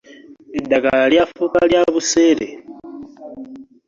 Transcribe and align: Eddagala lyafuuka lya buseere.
Eddagala 0.59 1.03
lyafuuka 1.11 1.59
lya 1.69 1.81
buseere. 1.93 2.47